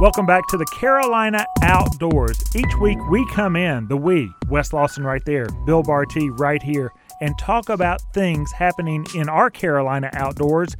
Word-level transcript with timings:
Welcome 0.00 0.26
back 0.26 0.46
to 0.50 0.56
the 0.56 0.64
Carolina 0.66 1.44
Outdoors. 1.60 2.40
Each 2.54 2.72
week 2.80 2.98
we 3.10 3.26
come 3.32 3.56
in, 3.56 3.88
the 3.88 3.96
we, 3.96 4.32
Wes 4.48 4.72
Lawson 4.72 5.02
right 5.02 5.24
there, 5.24 5.48
Bill 5.66 5.82
Barty 5.82 6.30
right 6.30 6.62
here, 6.62 6.92
and 7.20 7.36
talk 7.36 7.68
about 7.68 8.00
things 8.14 8.52
happening 8.52 9.04
in 9.16 9.28
our 9.28 9.50
Carolina 9.50 10.08
outdoors 10.12 10.76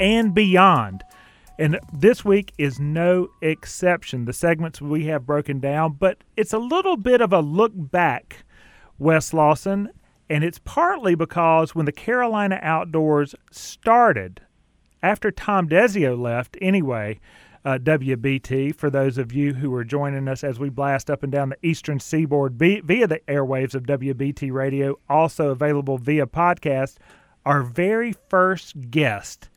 and 0.00 0.32
beyond. 0.32 1.04
And 1.58 1.78
this 1.92 2.24
week 2.24 2.54
is 2.56 2.80
no 2.80 3.28
exception. 3.42 4.24
The 4.24 4.32
segments 4.32 4.80
we 4.80 5.04
have 5.08 5.26
broken 5.26 5.60
down, 5.60 5.98
but 6.00 6.24
it's 6.34 6.54
a 6.54 6.58
little 6.58 6.96
bit 6.96 7.20
of 7.20 7.34
a 7.34 7.40
look 7.40 7.72
back, 7.74 8.46
Wes 8.98 9.34
Lawson, 9.34 9.90
and 10.30 10.42
it's 10.42 10.58
partly 10.64 11.14
because 11.14 11.74
when 11.74 11.84
the 11.84 11.92
Carolina 11.92 12.58
Outdoors 12.62 13.34
started, 13.50 14.40
after 15.02 15.30
Tom 15.30 15.68
Desio 15.68 16.18
left 16.18 16.56
anyway, 16.62 17.20
uh, 17.64 17.78
WBT, 17.78 18.74
for 18.74 18.90
those 18.90 19.16
of 19.16 19.32
you 19.32 19.54
who 19.54 19.72
are 19.74 19.84
joining 19.84 20.28
us 20.28 20.44
as 20.44 20.58
we 20.58 20.68
blast 20.68 21.10
up 21.10 21.22
and 21.22 21.32
down 21.32 21.48
the 21.48 21.66
eastern 21.66 21.98
seaboard 21.98 22.54
via 22.58 22.82
the 22.82 23.20
airwaves 23.26 23.74
of 23.74 23.84
WBT 23.84 24.52
radio, 24.52 24.98
also 25.08 25.48
available 25.48 25.96
via 25.96 26.26
podcast, 26.26 26.96
our 27.46 27.62
very 27.62 28.14
first 28.28 28.90
guest 28.90 29.48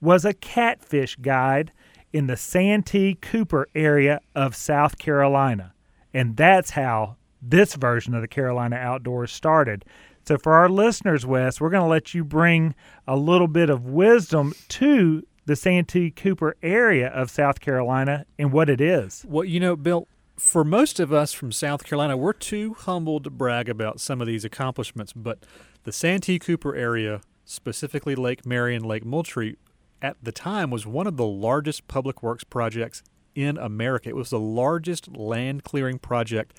was 0.00 0.24
a 0.24 0.34
catfish 0.34 1.16
guide 1.16 1.72
in 2.12 2.26
the 2.26 2.36
Santee 2.36 3.14
Cooper 3.14 3.68
area 3.74 4.20
of 4.34 4.54
South 4.54 4.98
Carolina. 4.98 5.72
And 6.12 6.36
that's 6.36 6.70
how 6.70 7.16
this 7.40 7.74
version 7.74 8.14
of 8.14 8.20
the 8.20 8.28
Carolina 8.28 8.76
Outdoors 8.76 9.32
started. 9.32 9.84
So, 10.26 10.38
for 10.38 10.54
our 10.54 10.68
listeners, 10.68 11.26
Wes, 11.26 11.60
we're 11.60 11.70
going 11.70 11.82
to 11.82 11.88
let 11.88 12.14
you 12.14 12.24
bring 12.24 12.74
a 13.06 13.16
little 13.16 13.48
bit 13.48 13.68
of 13.68 13.84
wisdom 13.86 14.54
to 14.68 15.22
the 15.46 15.56
Santee 15.56 16.10
Cooper 16.10 16.56
area 16.62 17.08
of 17.08 17.30
South 17.30 17.60
Carolina 17.60 18.26
and 18.38 18.52
what 18.52 18.70
it 18.70 18.80
is. 18.80 19.24
Well, 19.28 19.44
you 19.44 19.60
know, 19.60 19.76
Bill, 19.76 20.08
for 20.36 20.64
most 20.64 20.98
of 20.98 21.12
us 21.12 21.32
from 21.32 21.52
South 21.52 21.84
Carolina, 21.84 22.16
we're 22.16 22.32
too 22.32 22.74
humbled 22.74 23.24
to 23.24 23.30
brag 23.30 23.68
about 23.68 24.00
some 24.00 24.20
of 24.20 24.26
these 24.26 24.44
accomplishments, 24.44 25.12
but 25.12 25.44
the 25.84 25.92
Santee 25.92 26.38
Cooper 26.38 26.74
area, 26.74 27.20
specifically 27.44 28.14
Lake 28.14 28.46
Marion, 28.46 28.82
Lake 28.82 29.04
Moultrie, 29.04 29.56
at 30.02 30.16
the 30.22 30.32
time 30.32 30.70
was 30.70 30.86
one 30.86 31.06
of 31.06 31.16
the 31.16 31.26
largest 31.26 31.88
public 31.88 32.22
works 32.22 32.44
projects 32.44 33.02
in 33.34 33.58
America. 33.58 34.08
It 34.08 34.16
was 34.16 34.30
the 34.30 34.40
largest 34.40 35.14
land 35.16 35.64
clearing 35.64 35.98
project 35.98 36.56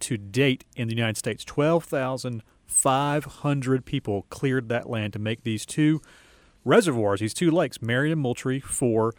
to 0.00 0.16
date 0.16 0.64
in 0.76 0.88
the 0.88 0.94
United 0.94 1.16
States. 1.16 1.44
12,500 1.44 3.84
people 3.84 4.26
cleared 4.30 4.68
that 4.68 4.88
land 4.88 5.12
to 5.14 5.18
make 5.18 5.42
these 5.42 5.66
two 5.66 6.00
reservoirs, 6.68 7.20
these 7.20 7.34
two 7.34 7.50
lakes, 7.50 7.82
Marion 7.82 8.12
and 8.12 8.20
Moultrie, 8.20 8.60
for 8.60 9.14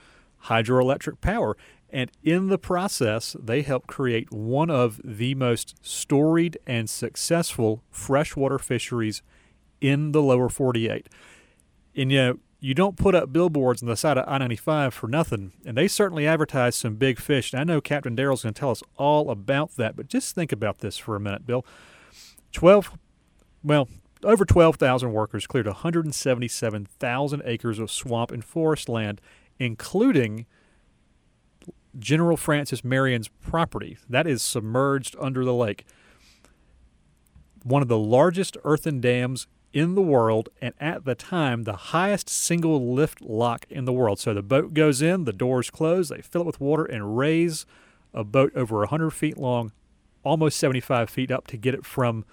hydroelectric 0.45 1.19
power. 1.21 1.57
And 1.89 2.11
in 2.23 2.47
the 2.47 2.59
process, 2.59 3.35
they 3.39 3.63
helped 3.63 3.87
create 3.87 4.31
one 4.31 4.69
of 4.69 5.01
the 5.03 5.33
most 5.35 5.75
storied 5.81 6.57
and 6.67 6.89
successful 6.89 7.83
freshwater 7.89 8.59
fisheries 8.59 9.23
in 9.81 10.11
the 10.11 10.21
lower 10.21 10.49
48. 10.49 11.09
And 11.95 12.11
you 12.11 12.17
know, 12.17 12.39
you 12.59 12.73
don't 12.73 12.97
put 12.97 13.15
up 13.15 13.31
billboards 13.31 13.81
on 13.81 13.87
the 13.87 13.95
side 13.95 14.17
of 14.17 14.25
I 14.27 14.37
95 14.37 14.93
for 14.93 15.07
nothing. 15.07 15.53
And 15.65 15.77
they 15.77 15.87
certainly 15.87 16.27
advertise 16.27 16.75
some 16.75 16.95
big 16.95 17.19
fish. 17.19 17.53
And 17.53 17.59
I 17.59 17.63
know 17.63 17.81
Captain 17.81 18.15
Darryl's 18.15 18.43
going 18.43 18.53
to 18.53 18.59
tell 18.59 18.71
us 18.71 18.83
all 18.97 19.31
about 19.31 19.75
that. 19.77 19.95
But 19.95 20.07
just 20.07 20.35
think 20.35 20.51
about 20.51 20.79
this 20.79 20.97
for 20.97 21.15
a 21.15 21.19
minute, 21.19 21.45
Bill. 21.45 21.65
12, 22.51 22.97
well, 23.63 23.87
over 24.23 24.45
12,000 24.45 25.13
workers 25.13 25.47
cleared 25.47 25.67
177,000 25.67 27.41
acres 27.45 27.79
of 27.79 27.91
swamp 27.91 28.31
and 28.31 28.43
forest 28.43 28.89
land, 28.89 29.21
including 29.59 30.45
General 31.97 32.37
Francis 32.37 32.83
Marion's 32.83 33.27
property. 33.27 33.97
That 34.09 34.27
is 34.27 34.41
submerged 34.41 35.15
under 35.19 35.43
the 35.43 35.53
lake. 35.53 35.85
One 37.63 37.81
of 37.81 37.87
the 37.87 37.97
largest 37.97 38.57
earthen 38.63 39.01
dams 39.01 39.47
in 39.71 39.95
the 39.95 40.01
world, 40.01 40.49
and 40.61 40.73
at 40.79 41.05
the 41.05 41.15
time, 41.15 41.63
the 41.63 41.73
highest 41.73 42.29
single 42.29 42.93
lift 42.93 43.21
lock 43.21 43.65
in 43.69 43.85
the 43.85 43.93
world. 43.93 44.19
So 44.19 44.33
the 44.33 44.41
boat 44.41 44.73
goes 44.73 45.01
in, 45.01 45.25
the 45.25 45.33
doors 45.33 45.69
close, 45.69 46.09
they 46.09 46.21
fill 46.21 46.41
it 46.41 46.47
with 46.47 46.59
water, 46.59 46.85
and 46.85 47.17
raise 47.17 47.65
a 48.13 48.23
boat 48.23 48.51
over 48.55 48.79
100 48.79 49.11
feet 49.11 49.37
long, 49.37 49.71
almost 50.23 50.57
75 50.57 51.09
feet 51.09 51.31
up 51.31 51.47
to 51.47 51.57
get 51.57 51.73
it 51.75 51.85
from 51.85 52.25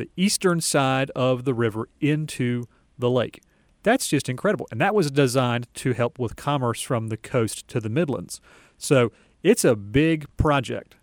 the 0.00 0.10
eastern 0.16 0.60
side 0.60 1.10
of 1.10 1.44
the 1.44 1.54
river 1.54 1.88
into 2.00 2.64
the 2.98 3.10
lake. 3.10 3.40
That's 3.82 4.08
just 4.08 4.28
incredible. 4.28 4.66
And 4.70 4.80
that 4.80 4.94
was 4.94 5.10
designed 5.10 5.72
to 5.74 5.92
help 5.92 6.18
with 6.18 6.36
commerce 6.36 6.82
from 6.82 7.08
the 7.08 7.16
coast 7.16 7.68
to 7.68 7.80
the 7.80 7.88
Midlands. 7.88 8.40
So 8.76 9.12
it's 9.42 9.64
a 9.64 9.76
big 9.76 10.26
project 10.36 10.96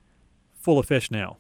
full 0.54 0.80
of 0.80 0.86
fish 0.86 1.10
now 1.10 1.38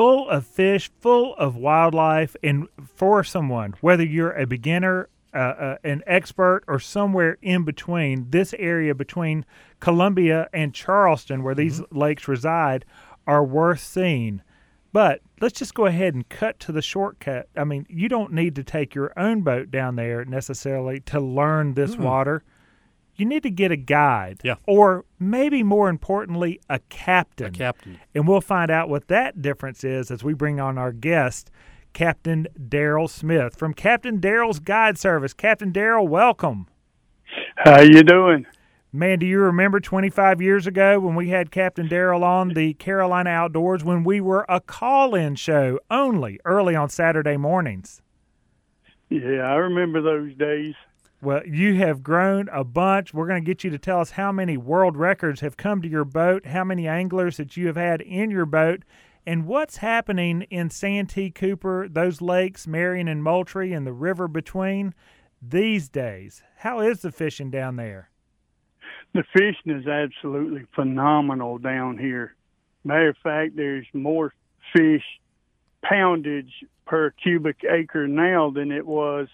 full 0.00 0.30
of 0.30 0.46
fish, 0.46 0.90
full 1.00 1.34
of 1.36 1.56
wildlife, 1.56 2.34
and 2.42 2.66
for 2.96 3.22
someone, 3.22 3.74
whether 3.82 4.02
you're 4.02 4.32
a 4.32 4.46
beginner, 4.46 5.08
uh, 5.34 5.38
uh, 5.38 5.76
an 5.84 6.02
expert, 6.06 6.62
or 6.66 6.78
somewhere 6.78 7.36
in 7.42 7.64
between, 7.64 8.26
this 8.30 8.54
area 8.58 8.94
between 8.94 9.44
Columbia 9.78 10.48
and 10.54 10.74
Charleston, 10.74 11.42
where 11.42 11.54
these 11.54 11.80
mm-hmm. 11.80 11.98
lakes 11.98 12.28
reside, 12.28 12.84
are 13.26 13.44
worth 13.44 13.80
seeing. 13.80 14.40
But 14.92 15.20
let's 15.40 15.58
just 15.58 15.74
go 15.74 15.86
ahead 15.86 16.14
and 16.14 16.28
cut 16.28 16.58
to 16.60 16.72
the 16.72 16.82
shortcut. 16.82 17.48
I 17.56 17.64
mean, 17.64 17.86
you 17.88 18.08
don't 18.08 18.32
need 18.32 18.56
to 18.56 18.64
take 18.64 18.94
your 18.94 19.12
own 19.16 19.42
boat 19.42 19.70
down 19.70 19.96
there 19.96 20.24
necessarily 20.24 21.00
to 21.00 21.20
learn 21.20 21.74
this 21.74 21.92
mm-hmm. 21.92 22.02
water 22.02 22.42
you 23.20 23.26
need 23.26 23.42
to 23.42 23.50
get 23.50 23.70
a 23.70 23.76
guide. 23.76 24.40
Yeah. 24.42 24.54
Or 24.66 25.04
maybe 25.18 25.62
more 25.62 25.88
importantly, 25.90 26.58
a 26.68 26.80
captain. 26.88 27.48
A 27.48 27.50
captain. 27.50 28.00
And 28.14 28.26
we'll 28.26 28.40
find 28.40 28.70
out 28.70 28.88
what 28.88 29.08
that 29.08 29.42
difference 29.42 29.84
is 29.84 30.10
as 30.10 30.24
we 30.24 30.32
bring 30.32 30.58
on 30.58 30.78
our 30.78 30.90
guest, 30.90 31.50
Captain 31.92 32.48
Darryl 32.58 33.10
Smith 33.10 33.56
from 33.56 33.74
Captain 33.74 34.20
Darryl's 34.20 34.58
Guide 34.58 34.96
Service. 34.98 35.34
Captain 35.34 35.72
Darryl, 35.72 36.08
welcome. 36.08 36.66
How 37.56 37.82
you 37.82 38.02
doing? 38.02 38.46
Man, 38.92 39.20
do 39.20 39.26
you 39.26 39.38
remember 39.38 39.78
25 39.78 40.42
years 40.42 40.66
ago 40.66 40.98
when 40.98 41.14
we 41.14 41.28
had 41.28 41.52
Captain 41.52 41.88
Darryl 41.88 42.24
on 42.24 42.48
the 42.48 42.74
Carolina 42.74 43.30
Outdoors 43.30 43.84
when 43.84 44.02
we 44.02 44.20
were 44.20 44.44
a 44.48 44.60
call-in 44.60 45.36
show 45.36 45.78
only 45.92 46.40
early 46.44 46.74
on 46.74 46.88
Saturday 46.88 47.36
mornings? 47.36 48.02
Yeah, 49.08 49.42
I 49.42 49.54
remember 49.54 50.02
those 50.02 50.34
days. 50.34 50.74
Well, 51.22 51.46
you 51.46 51.76
have 51.76 52.02
grown 52.02 52.48
a 52.48 52.64
bunch. 52.64 53.14
We're 53.14 53.28
going 53.28 53.44
to 53.44 53.46
get 53.46 53.62
you 53.62 53.70
to 53.70 53.78
tell 53.78 54.00
us 54.00 54.10
how 54.12 54.32
many 54.32 54.56
world 54.56 54.96
records 54.96 55.40
have 55.40 55.56
come 55.56 55.80
to 55.82 55.88
your 55.88 56.04
boat, 56.04 56.46
how 56.46 56.64
many 56.64 56.88
anglers 56.88 57.36
that 57.36 57.56
you 57.56 57.68
have 57.68 57.76
had 57.76 58.00
in 58.00 58.32
your 58.32 58.46
boat, 58.46 58.82
and 59.24 59.46
what's 59.46 59.76
happening 59.76 60.42
in 60.50 60.68
Santee 60.68 61.30
Cooper, 61.30 61.86
those 61.88 62.20
lakes, 62.20 62.66
Marion 62.66 63.06
and 63.06 63.22
Moultrie, 63.22 63.72
and 63.72 63.86
the 63.86 63.92
river 63.92 64.26
between 64.26 64.94
these 65.40 65.88
days. 65.88 66.42
How 66.56 66.80
is 66.80 67.02
the 67.02 67.12
fishing 67.12 67.52
down 67.52 67.76
there? 67.76 68.09
The 69.12 69.24
fishing 69.32 69.72
is 69.72 69.86
absolutely 69.86 70.66
phenomenal 70.74 71.58
down 71.58 71.98
here. 71.98 72.34
Matter 72.84 73.08
of 73.08 73.16
fact, 73.22 73.56
there's 73.56 73.86
more 73.92 74.32
fish 74.72 75.04
poundage 75.82 76.52
per 76.86 77.10
cubic 77.10 77.64
acre 77.68 78.06
now 78.06 78.50
than 78.50 78.70
it 78.70 78.86
was 78.86 79.28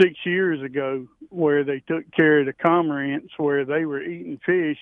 six 0.00 0.14
years 0.24 0.62
ago 0.62 1.06
where 1.30 1.64
they 1.64 1.80
took 1.80 2.10
care 2.12 2.40
of 2.40 2.46
the 2.46 2.52
cormorants 2.52 3.30
where 3.36 3.64
they 3.64 3.84
were 3.84 4.02
eating 4.02 4.38
fish. 4.44 4.78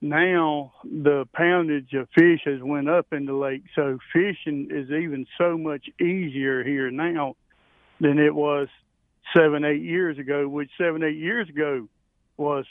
Now 0.00 0.72
the 0.82 1.28
poundage 1.34 1.92
of 1.92 2.08
fish 2.14 2.40
has 2.46 2.62
went 2.62 2.88
up 2.88 3.12
in 3.12 3.26
the 3.26 3.34
lake, 3.34 3.64
so 3.74 3.98
fishing 4.14 4.68
is 4.70 4.90
even 4.90 5.26
so 5.36 5.58
much 5.58 5.90
easier 6.00 6.64
here 6.64 6.90
now 6.90 7.36
than 8.00 8.18
it 8.18 8.34
was 8.34 8.68
seven, 9.36 9.64
eight 9.64 9.82
years 9.82 10.18
ago. 10.18 10.48
Which 10.48 10.70
seven, 10.78 11.02
eight 11.02 11.18
years 11.18 11.50
ago 11.50 11.86
was 12.40 12.64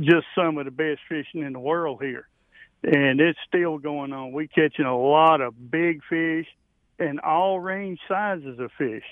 just 0.00 0.26
some 0.34 0.58
of 0.58 0.64
the 0.64 0.70
best 0.70 1.00
fishing 1.08 1.42
in 1.42 1.52
the 1.52 1.58
world 1.60 2.02
here, 2.02 2.28
and 2.82 3.20
it's 3.20 3.38
still 3.46 3.78
going 3.78 4.12
on. 4.12 4.32
We're 4.32 4.48
catching 4.48 4.84
a 4.84 4.98
lot 4.98 5.40
of 5.40 5.70
big 5.70 6.02
fish 6.10 6.46
and 6.98 7.20
all 7.20 7.60
range 7.60 8.00
sizes 8.08 8.58
of 8.58 8.72
fish. 8.76 9.04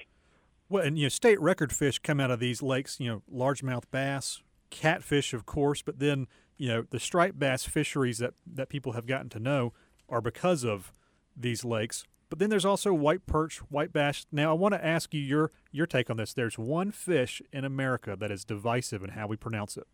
Well, 0.68 0.82
and 0.84 0.98
you 0.98 1.04
know, 1.04 1.08
state 1.08 1.40
record 1.40 1.72
fish 1.72 2.00
come 2.00 2.18
out 2.18 2.32
of 2.32 2.40
these 2.40 2.60
lakes. 2.60 2.98
You 2.98 3.08
know, 3.08 3.22
largemouth 3.32 3.84
bass, 3.92 4.42
catfish, 4.70 5.32
of 5.32 5.46
course, 5.46 5.82
but 5.82 6.00
then 6.00 6.26
you 6.58 6.68
know 6.68 6.84
the 6.90 6.98
striped 6.98 7.38
bass 7.38 7.64
fisheries 7.64 8.18
that 8.18 8.34
that 8.52 8.68
people 8.68 8.92
have 8.92 9.06
gotten 9.06 9.28
to 9.30 9.38
know 9.38 9.72
are 10.08 10.20
because 10.20 10.64
of 10.64 10.92
these 11.36 11.64
lakes. 11.64 12.04
But 12.28 12.40
then 12.40 12.50
there's 12.50 12.64
also 12.64 12.92
white 12.92 13.26
perch, 13.26 13.58
white 13.70 13.92
bass. 13.92 14.26
Now, 14.32 14.50
I 14.50 14.54
want 14.54 14.74
to 14.74 14.84
ask 14.84 15.14
you 15.14 15.20
your 15.20 15.52
your 15.70 15.86
take 15.86 16.10
on 16.10 16.16
this. 16.16 16.32
There's 16.32 16.58
one 16.58 16.90
fish 16.90 17.40
in 17.52 17.64
America 17.64 18.16
that 18.18 18.30
is 18.30 18.44
divisive 18.44 19.02
in 19.04 19.10
how 19.10 19.26
we 19.26 19.36
pronounce 19.36 19.76
it. 19.76 19.86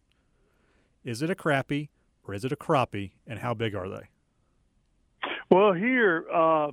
Is 1.05 1.21
it 1.21 1.31
a 1.31 1.35
crappie 1.35 1.89
or 2.25 2.35
is 2.35 2.45
it 2.45 2.53
a 2.53 2.57
crappie, 2.57 3.13
and 3.27 3.41
how 3.41 3.53
big 3.55 3.75
are 3.75 3.89
they? 3.89 4.09
Well, 5.51 5.73
here 5.73 6.25
uh, 6.33 6.71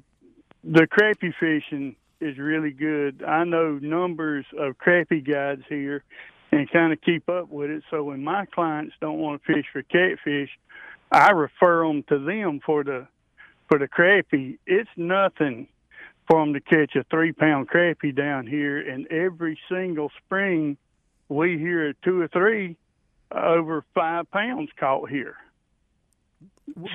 the 0.64 0.88
crappie 0.88 1.34
fishing 1.40 1.96
is 2.22 2.38
really 2.38 2.72
good. 2.72 3.24
I 3.24 3.44
know 3.44 3.80
numbers 3.82 4.46
of 4.58 4.78
crappie 4.78 5.26
guides 5.28 5.64
here 5.68 6.04
and 6.52 6.70
kind 6.72 6.94
of 6.94 7.02
keep 7.02 7.28
up 7.30 7.50
with 7.50 7.70
it. 7.70 7.84
So 7.90 8.04
when 8.04 8.24
my 8.24 8.46
clients 8.46 8.96
don't 9.02 9.20
want 9.20 9.42
to 9.44 9.54
fish 9.54 9.66
for 9.72 9.82
catfish, 9.84 10.50
I 11.12 11.32
refer 11.32 11.88
them 11.88 12.04
to 12.10 12.20
them 12.20 12.60
for 12.66 12.84
the 12.84 13.08
for 13.70 13.78
the 13.78 13.88
crappie. 13.88 14.58
It's 14.66 14.90
nothing 14.98 15.68
for 16.30 16.44
them 16.44 16.54
to 16.54 16.60
catch 16.60 16.96
a 16.96 17.06
three 17.10 17.32
pound 17.32 17.70
crappie 17.70 18.16
down 18.16 18.46
here, 18.48 18.78
and 18.78 19.08
every 19.08 19.58
single 19.72 20.12
spring 20.26 20.78
we 21.30 21.58
hear 21.58 21.94
two 22.04 22.22
or 22.22 22.28
three 22.28 22.76
over 23.32 23.86
five 23.94 24.30
pounds 24.32 24.70
caught 24.78 25.10
here. 25.10 25.38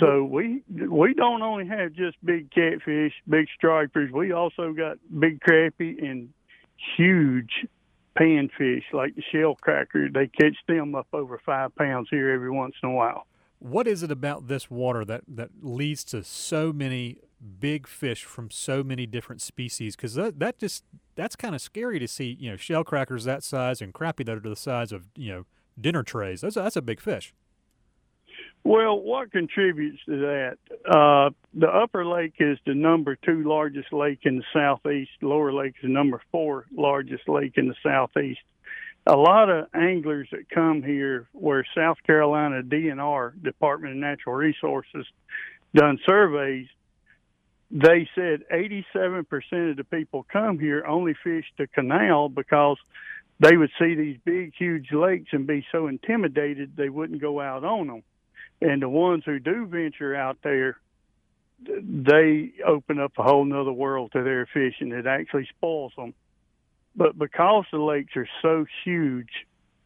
So 0.00 0.24
we 0.24 0.62
we 0.68 1.14
don't 1.14 1.42
only 1.42 1.66
have 1.66 1.92
just 1.92 2.16
big 2.24 2.50
catfish, 2.50 3.12
big 3.28 3.46
stripers. 3.56 4.10
We 4.12 4.32
also 4.32 4.72
got 4.72 4.98
big 5.18 5.40
crappie 5.40 6.02
and 6.02 6.32
huge 6.96 7.66
panfish 8.18 8.84
like 8.92 9.16
the 9.16 9.22
shell 9.32 9.56
cracker. 9.60 10.08
They 10.08 10.28
catch 10.28 10.56
them 10.68 10.94
up 10.94 11.08
over 11.12 11.40
five 11.44 11.74
pounds 11.74 12.08
here 12.10 12.30
every 12.30 12.50
once 12.50 12.74
in 12.82 12.90
a 12.90 12.92
while. 12.92 13.26
What 13.64 13.88
is 13.88 14.02
it 14.02 14.10
about 14.10 14.46
this 14.46 14.70
water 14.70 15.06
that 15.06 15.22
that 15.26 15.48
leads 15.62 16.04
to 16.04 16.22
so 16.22 16.70
many 16.70 17.16
big 17.60 17.86
fish 17.86 18.22
from 18.22 18.50
so 18.50 18.82
many 18.82 19.06
different 19.06 19.40
species? 19.40 19.96
Because 19.96 20.12
that 20.16 20.38
that 20.38 20.58
just 20.58 20.84
that's 21.14 21.34
kind 21.34 21.54
of 21.54 21.62
scary 21.62 21.98
to 21.98 22.06
see. 22.06 22.36
You 22.38 22.50
know, 22.50 22.56
shell 22.58 22.84
crackers 22.84 23.24
that 23.24 23.42
size 23.42 23.80
and 23.80 23.94
crappie 23.94 24.26
that 24.26 24.36
are 24.36 24.40
the 24.40 24.54
size 24.54 24.92
of 24.92 25.08
you 25.16 25.32
know 25.32 25.46
dinner 25.80 26.02
trays. 26.02 26.42
That's 26.42 26.58
a, 26.58 26.62
that's 26.62 26.76
a 26.76 26.82
big 26.82 27.00
fish. 27.00 27.32
Well, 28.64 29.00
what 29.00 29.32
contributes 29.32 30.04
to 30.04 30.18
that? 30.18 30.58
Uh, 30.86 31.30
the 31.54 31.68
Upper 31.68 32.04
Lake 32.04 32.34
is 32.40 32.58
the 32.66 32.74
number 32.74 33.16
two 33.16 33.44
largest 33.44 33.94
lake 33.94 34.20
in 34.24 34.36
the 34.36 34.44
southeast. 34.52 35.10
Lower 35.22 35.54
Lake 35.54 35.76
is 35.78 35.84
the 35.84 35.88
number 35.88 36.20
four 36.30 36.66
largest 36.70 37.30
lake 37.30 37.54
in 37.56 37.68
the 37.68 37.74
southeast. 37.82 38.40
A 39.06 39.16
lot 39.16 39.50
of 39.50 39.66
anglers 39.74 40.28
that 40.32 40.48
come 40.48 40.82
here, 40.82 41.28
where 41.32 41.66
South 41.76 41.98
Carolina 42.06 42.62
DNR 42.62 43.42
Department 43.42 43.94
of 43.94 43.98
Natural 43.98 44.34
Resources 44.34 45.06
done 45.74 45.98
surveys, 46.06 46.68
they 47.70 48.08
said 48.14 48.44
87% 48.52 49.70
of 49.70 49.76
the 49.76 49.84
people 49.84 50.24
come 50.32 50.58
here 50.58 50.84
only 50.86 51.14
fish 51.22 51.44
the 51.58 51.66
canal 51.66 52.28
because 52.28 52.78
they 53.40 53.56
would 53.56 53.70
see 53.78 53.94
these 53.94 54.16
big, 54.24 54.52
huge 54.56 54.92
lakes 54.92 55.30
and 55.32 55.46
be 55.46 55.66
so 55.72 55.88
intimidated 55.88 56.72
they 56.76 56.88
wouldn't 56.88 57.20
go 57.20 57.40
out 57.40 57.64
on 57.64 57.88
them 57.88 58.02
and 58.60 58.80
the 58.80 58.88
ones 58.88 59.22
who 59.26 59.38
do 59.38 59.66
venture 59.66 60.14
out 60.14 60.38
there 60.42 60.78
they 61.66 62.52
open 62.66 62.98
up 62.98 63.12
a 63.18 63.22
whole 63.22 63.44
nother 63.44 63.72
world 63.72 64.12
to 64.12 64.22
their 64.22 64.46
fishing. 64.46 64.92
It 64.92 65.06
actually 65.06 65.46
spoils 65.56 65.92
them 65.96 66.14
but 66.96 67.18
because 67.18 67.64
the 67.72 67.78
lakes 67.78 68.16
are 68.16 68.28
so 68.42 68.64
huge 68.84 69.30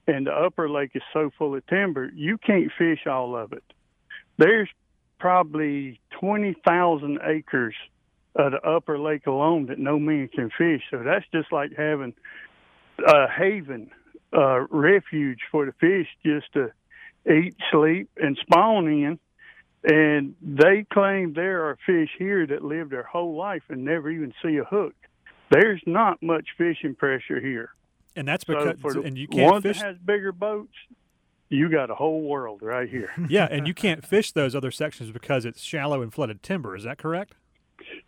and 0.06 0.26
the 0.26 0.32
upper 0.32 0.68
lake 0.68 0.90
is 0.94 1.02
so 1.12 1.30
full 1.38 1.54
of 1.54 1.66
timber 1.66 2.10
you 2.14 2.38
can't 2.38 2.70
fish 2.76 3.06
all 3.06 3.36
of 3.36 3.52
it 3.52 3.64
there's 4.36 4.68
probably 5.18 6.00
20,000 6.20 7.18
acres 7.24 7.74
of 8.36 8.52
the 8.52 8.60
upper 8.60 8.98
lake 8.98 9.26
alone 9.26 9.66
that 9.66 9.78
no 9.78 9.98
man 9.98 10.28
can 10.28 10.50
fish 10.56 10.82
so 10.90 11.02
that's 11.02 11.26
just 11.32 11.52
like 11.52 11.70
having 11.76 12.14
a 13.06 13.28
haven 13.28 13.90
uh 14.36 14.60
refuge 14.70 15.40
for 15.50 15.66
the 15.66 15.72
fish 15.72 16.06
just 16.24 16.52
to 16.52 16.70
eat, 17.28 17.54
sleep, 17.70 18.10
and 18.16 18.38
spawn 18.40 18.86
in. 18.88 19.18
And 19.84 20.34
they 20.42 20.84
claim 20.92 21.34
there 21.34 21.66
are 21.66 21.78
fish 21.86 22.10
here 22.18 22.46
that 22.46 22.64
live 22.64 22.90
their 22.90 23.04
whole 23.04 23.36
life 23.36 23.62
and 23.68 23.84
never 23.84 24.10
even 24.10 24.34
see 24.42 24.56
a 24.56 24.64
hook. 24.64 24.94
There's 25.50 25.82
not 25.86 26.22
much 26.22 26.48
fishing 26.56 26.94
pressure 26.94 27.40
here. 27.40 27.70
And 28.16 28.26
that's 28.26 28.44
because 28.44 28.76
so 28.82 28.92
for 28.92 29.06
and 29.06 29.16
you 29.16 29.28
can't 29.28 29.52
one 29.52 29.62
fish 29.62 29.78
that 29.78 29.86
has 29.86 29.98
bigger 29.98 30.32
boats. 30.32 30.74
You 31.50 31.70
got 31.70 31.90
a 31.90 31.94
whole 31.94 32.22
world 32.22 32.60
right 32.62 32.88
here. 32.88 33.10
yeah, 33.28 33.48
and 33.50 33.66
you 33.66 33.72
can't 33.72 34.04
fish 34.04 34.32
those 34.32 34.54
other 34.54 34.70
sections 34.70 35.10
because 35.12 35.44
it's 35.44 35.62
shallow 35.62 36.02
and 36.02 36.12
flooded 36.12 36.42
timber. 36.42 36.76
Is 36.76 36.84
that 36.84 36.98
correct? 36.98 37.34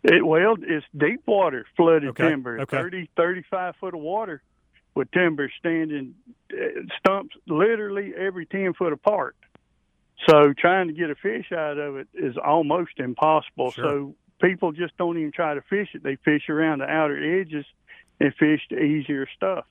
It, 0.03 0.25
well, 0.25 0.57
it's 0.61 0.85
deep 0.95 1.21
water 1.25 1.65
flooded 1.75 2.09
Okay, 2.09 2.29
timber, 2.29 2.59
okay. 2.59 2.77
thirty, 2.77 3.09
thirty-five 3.15 3.75
foot 3.77 3.93
of 3.95 4.01
water 4.01 4.43
with 4.95 5.09
timber 5.11 5.51
standing 5.59 6.15
uh, 6.53 6.81
stumps 6.99 7.35
literally 7.47 8.13
every 8.17 8.45
10 8.45 8.73
foot 8.73 8.93
apart. 8.93 9.35
So 10.29 10.53
trying 10.53 10.87
to 10.87 10.93
get 10.93 11.09
a 11.09 11.15
fish 11.15 11.51
out 11.51 11.77
of 11.77 11.95
it 11.97 12.07
is 12.13 12.35
almost 12.37 12.91
impossible. 12.97 13.71
Sure. 13.71 13.85
So 13.85 14.15
people 14.41 14.71
just 14.71 14.97
don't 14.97 15.17
even 15.17 15.31
try 15.31 15.53
to 15.53 15.61
fish 15.61 15.89
it. 15.93 16.03
They 16.03 16.17
fish 16.17 16.49
around 16.49 16.79
the 16.79 16.85
outer 16.85 17.39
edges 17.39 17.65
and 18.19 18.33
fish 18.35 18.61
the 18.69 18.79
easier 18.79 19.27
stuff. 19.35 19.65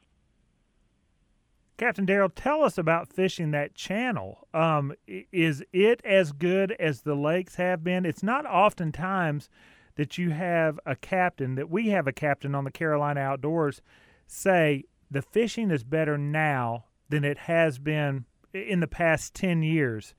Captain 1.78 2.04
Darryl, 2.04 2.30
tell 2.34 2.62
us 2.62 2.76
about 2.76 3.08
fishing 3.08 3.52
that 3.52 3.74
channel. 3.74 4.46
Um, 4.52 4.92
is 5.06 5.64
it 5.72 6.02
as 6.04 6.32
good 6.32 6.72
as 6.72 7.00
the 7.00 7.14
lakes 7.14 7.54
have 7.54 7.82
been? 7.82 8.04
It's 8.04 8.22
not 8.22 8.44
oftentimes 8.44 9.48
that 9.94 10.18
you 10.18 10.30
have 10.30 10.78
a 10.84 10.94
captain, 10.94 11.54
that 11.54 11.70
we 11.70 11.88
have 11.88 12.06
a 12.06 12.12
captain 12.12 12.54
on 12.54 12.64
the 12.64 12.70
Carolina 12.70 13.20
Outdoors, 13.20 13.80
say 14.26 14.84
the 15.10 15.22
fishing 15.22 15.70
is 15.70 15.82
better 15.82 16.18
now 16.18 16.84
than 17.08 17.24
it 17.24 17.38
has 17.38 17.78
been 17.78 18.26
in 18.52 18.80
the 18.80 18.86
past 18.86 19.34
10 19.34 19.62
years. 19.62 20.14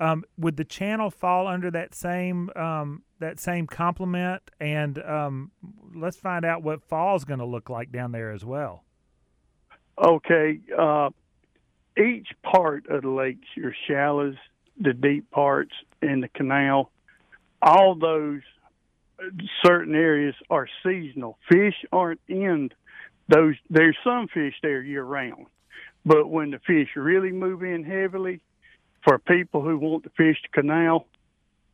Um, 0.00 0.24
would 0.36 0.56
the 0.56 0.64
channel 0.64 1.10
fall 1.10 1.46
under 1.46 1.70
that 1.70 1.94
same 1.94 2.50
um, 2.56 3.02
that 3.24 3.40
same 3.40 3.66
compliment? 3.66 4.42
And 4.60 4.98
um, 5.02 5.50
let's 5.94 6.16
find 6.16 6.44
out 6.44 6.62
what 6.62 6.82
fall's 6.82 7.24
going 7.24 7.40
to 7.40 7.46
look 7.46 7.70
like 7.70 7.90
down 7.90 8.12
there 8.12 8.32
as 8.32 8.44
well. 8.44 8.84
Okay, 9.98 10.60
uh, 10.76 11.10
each 11.96 12.28
part 12.42 12.86
of 12.88 13.02
the 13.02 13.08
lakes, 13.08 13.46
your 13.56 13.74
shallows, 13.86 14.34
the 14.80 14.92
deep 14.92 15.30
parts, 15.30 15.72
and 16.02 16.22
the 16.22 16.28
canal, 16.28 16.90
all 17.62 17.94
those 17.94 18.42
certain 19.64 19.94
areas 19.94 20.34
are 20.50 20.68
seasonal. 20.84 21.38
Fish 21.48 21.76
aren't 21.92 22.20
in 22.28 22.70
those. 23.28 23.54
There's 23.70 23.96
some 24.02 24.26
fish 24.28 24.54
there 24.62 24.82
year 24.82 25.04
round, 25.04 25.46
but 26.04 26.28
when 26.28 26.50
the 26.50 26.58
fish 26.58 26.88
really 26.96 27.30
move 27.30 27.62
in 27.62 27.84
heavily, 27.84 28.40
for 29.04 29.18
people 29.18 29.62
who 29.62 29.78
want 29.78 30.02
to 30.04 30.10
fish 30.10 30.38
the 30.42 30.48
canal, 30.60 31.06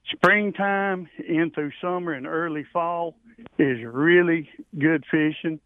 springtime 0.09 1.09
in 1.19 1.51
through 1.51 1.73
summer 1.81 2.13
and 2.13 2.27
early 2.27 2.65
fall 2.73 3.15
is 3.59 3.79
really 3.85 4.51
good 4.79 5.05
fishing. 5.11 5.61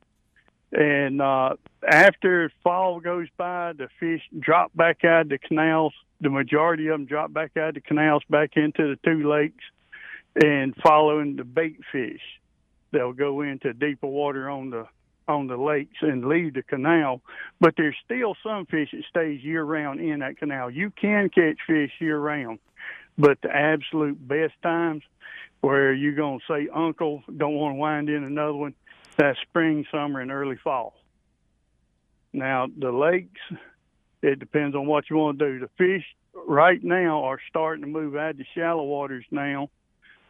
And 0.73 1.23
uh, 1.23 1.55
after 1.89 2.51
fall 2.63 2.99
goes 3.01 3.29
by, 3.37 3.75
the 3.75 3.89
fish 4.01 4.23
drop 4.39 4.73
back 4.75 5.05
out 5.05 5.23
of 5.23 5.29
the 5.29 5.38
canals. 5.38 5.95
The 6.21 6.31
majority 6.31 6.88
of 6.88 6.95
them 6.95 7.07
drop 7.07 7.33
back 7.33 7.57
out 7.57 7.69
of 7.69 7.75
the 7.75 7.81
canals 7.81 8.23
back 8.29 8.57
into 8.57 8.95
the 8.95 8.99
two 9.05 9.29
lakes, 9.29 9.64
and 10.43 10.75
following 10.83 11.37
the 11.37 11.45
bait 11.45 11.79
fish, 11.93 12.23
they'll 12.93 13.12
go 13.12 13.43
into 13.43 13.73
deeper 13.73 14.07
water 14.07 14.50
on 14.50 14.71
the 14.71 14.87
on 15.26 15.47
the 15.47 15.57
lakes 15.57 15.99
and 16.03 16.26
leave 16.26 16.55
the 16.55 16.62
canal. 16.62 17.21
But 17.61 17.75
there's 17.76 17.97
still 18.05 18.35
some 18.43 18.67
fish 18.67 18.91
that 18.93 19.05
stays 19.09 19.43
year 19.43 19.62
round 19.62 20.00
in 20.00 20.21
that 20.21 20.38
canal. 20.38 20.71
You 20.71 20.91
can 20.91 21.29
catch 21.29 21.59
fish 21.67 21.93
year 21.99 22.19
round, 22.19 22.59
but 23.16 23.40
the 23.42 23.50
absolute 23.50 24.26
best 24.26 24.54
times 24.62 25.02
where 25.61 25.92
you're 25.92 26.14
gonna 26.14 26.38
say, 26.49 26.68
Uncle, 26.73 27.23
don't 27.37 27.54
want 27.54 27.75
to 27.75 27.78
wind 27.78 28.09
in 28.09 28.25
another 28.25 28.54
one 28.54 28.75
that's 29.16 29.38
spring, 29.40 29.87
summer, 29.90 30.21
and 30.21 30.30
early 30.30 30.56
fall. 30.56 30.94
Now, 32.33 32.66
the 32.76 32.90
lakes, 32.90 33.40
it 34.23 34.38
depends 34.38 34.75
on 34.75 34.87
what 34.87 35.09
you 35.09 35.16
want 35.16 35.38
to 35.38 35.47
do. 35.47 35.59
The 35.61 35.71
fish 35.78 36.04
right 36.47 36.83
now 36.83 37.25
are 37.25 37.38
starting 37.49 37.85
to 37.85 37.90
move 37.90 38.16
out 38.16 38.37
the 38.37 38.44
shallow 38.54 38.83
waters 38.83 39.25
now 39.30 39.71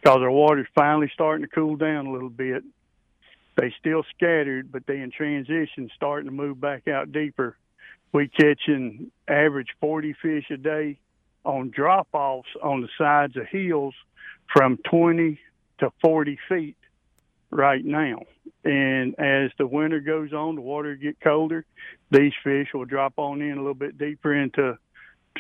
because 0.01 0.19
our 0.19 0.31
water's 0.31 0.69
finally 0.75 1.11
starting 1.15 1.47
to 1.47 1.55
cool 1.55 1.77
down 1.77 2.07
a 2.07 2.13
little 2.13 2.29
bit. 2.29 2.63
They 3.57 3.73
still 3.79 4.05
scattered, 4.15 4.71
but 4.71 4.87
they 4.87 5.01
in 5.01 5.11
transition 5.11 5.91
starting 5.95 6.29
to 6.29 6.35
move 6.35 6.61
back 6.61 6.89
out 6.89 7.13
deeper. 7.13 7.57
We 8.13 8.29
catching 8.29 9.11
average 9.27 9.69
40 9.81 10.15
fish 10.21 10.45
a 10.51 10.57
day 10.57 10.99
on 11.45 11.71
drop 11.71 12.09
offs 12.13 12.49
on 12.63 12.81
the 12.81 12.89
sides 12.99 13.37
of 13.37 13.47
hills 13.47 13.95
from 14.53 14.79
20 14.91 15.39
to 15.79 15.91
40 16.03 16.39
feet 16.49 16.77
right 17.51 17.85
now. 17.85 18.21
And 18.65 19.19
as 19.19 19.51
the 19.59 19.67
winter 19.67 20.01
goes 20.01 20.33
on, 20.33 20.55
the 20.55 20.61
water 20.63 20.97
get 20.97 21.21
colder. 21.21 21.65
These 22.11 22.33
fish 22.43 22.69
will 22.73 22.85
drop 22.87 23.15
on 23.17 23.43
in 23.43 23.53
a 23.53 23.57
little 23.57 23.75
bit 23.75 23.99
deeper 23.99 24.35
into 24.35 24.79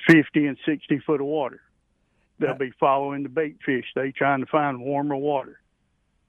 50 0.06 0.46
and 0.46 0.58
60 0.66 0.98
foot 1.00 1.20
of 1.20 1.26
water. 1.26 1.60
They'll 2.38 2.54
be 2.54 2.72
following 2.80 3.22
the 3.22 3.28
bait 3.28 3.58
fish. 3.64 3.86
They 3.94 4.10
trying 4.10 4.40
to 4.40 4.46
find 4.46 4.80
warmer 4.80 5.16
water. 5.16 5.60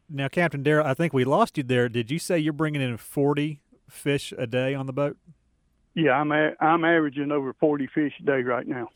Now, 0.08 0.28
Captain 0.28 0.64
Darryl, 0.64 0.86
I 0.86 0.94
think 0.94 1.14
we 1.14 1.26
lost 1.26 1.58
you 1.58 1.64
there. 1.64 1.90
Did 1.90 2.12
you 2.12 2.20
say 2.20 2.38
you're 2.38 2.54
bringing 2.54 2.82
in 2.82 2.96
40 2.98 3.60
fish 3.90 4.32
a 4.38 4.46
day 4.46 4.76
on 4.76 4.86
the 4.86 4.94
boat? 4.94 5.18
Yeah, 5.96 6.12
I'm 6.12 6.32
a- 6.32 6.54
I'm 6.60 6.86
averaging 6.86 7.32
over 7.32 7.54
40 7.54 7.88
fish 7.88 8.14
a 8.20 8.24
day 8.24 8.42
right 8.44 8.68
now. 8.68 8.90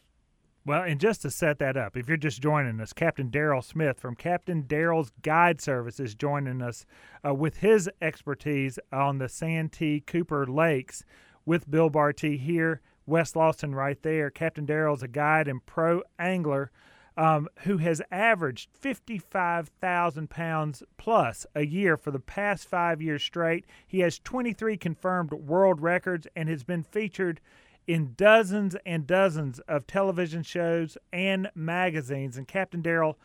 Well, 0.69 0.83
and 0.83 0.99
just 0.99 1.23
to 1.23 1.31
set 1.31 1.57
that 1.57 1.77
up, 1.77 1.97
if 1.97 2.07
you're 2.07 2.15
just 2.15 2.43
joining 2.43 2.79
us, 2.79 2.93
Captain 2.93 3.31
Darryl 3.31 3.63
Smith 3.63 3.99
from 3.99 4.13
Captain 4.13 4.61
Darryl's 4.61 5.11
Guide 5.23 5.59
Service 5.59 5.99
is 5.99 6.13
joining 6.13 6.61
us 6.61 6.85
uh, 7.25 7.33
with 7.33 7.57
his 7.57 7.89
expertise 8.03 8.77
on 8.93 9.17
the 9.17 9.27
Santee 9.27 9.99
Cooper 9.99 10.45
Lakes 10.45 11.03
with 11.43 11.71
Bill 11.71 11.89
Barty 11.89 12.37
here, 12.37 12.81
Wes 13.07 13.35
Lawson 13.35 13.73
right 13.73 13.99
there. 14.03 14.29
Captain 14.29 14.67
Darryl's 14.67 15.01
a 15.01 15.07
guide 15.07 15.47
and 15.47 15.65
pro 15.65 16.03
angler. 16.19 16.69
um, 17.17 17.49
who 17.63 17.77
has 17.77 17.99
averaged 18.11 18.69
55,000 18.71 20.29
pounds 20.29 20.83
plus 20.97 21.47
a 21.55 21.65
year 21.65 21.97
for 21.97 22.11
the 22.11 22.19
past 22.19 22.69
five 22.69 23.01
years 23.01 23.23
straight. 23.23 23.65
He 23.87 24.01
has 24.01 24.19
23 24.19 24.77
confirmed 24.77 25.33
world 25.33 25.81
records 25.81 26.27
and 26.35 26.47
has 26.47 26.63
been 26.63 26.83
featured 26.83 27.41
in 27.89 28.13
dozens 28.15 28.75
and 28.85 29.07
dozens 29.07 29.57
of 29.61 29.87
television 29.87 30.43
shows 30.43 30.95
and 31.11 31.49
magazines. 31.55 32.37
And 32.37 32.47
Captain 32.47 32.83
Darryl, 32.83 33.15